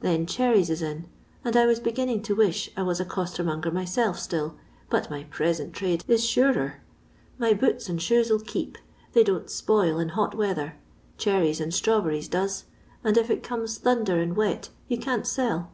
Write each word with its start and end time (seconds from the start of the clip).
Then 0.00 0.24
cherries 0.24 0.70
is 0.70 0.80
in; 0.80 1.04
and 1.44 1.54
I 1.54 1.66
was 1.66 1.80
beginning 1.80 2.22
to 2.22 2.34
wish 2.34 2.70
I 2.78 2.82
was 2.82 2.98
a 2.98 3.04
costermonger 3.04 3.70
myself 3.70 4.18
still, 4.18 4.54
but 4.88 5.10
my 5.10 5.24
present 5.24 5.74
trade 5.74 6.02
is 6.08 6.22
suret'. 6.26 6.76
My 7.36 7.52
boots 7.52 7.86
and 7.86 8.00
shoes 8.00 8.30
'11 8.30 8.46
keep. 8.46 8.78
They 9.12 9.22
don't 9.22 9.50
spoil 9.50 9.98
in 9.98 10.08
hot 10.08 10.34
weather. 10.34 10.76
Cherries 11.18 11.60
and 11.60 11.74
strawberries 11.74 12.26
does, 12.28 12.64
and 13.04 13.18
if 13.18 13.28
it 13.28 13.42
comes 13.42 13.76
thimder 13.78 14.16
and 14.22 14.34
wet, 14.34 14.70
you 14.88 14.96
can't 14.96 15.26
sell. 15.26 15.70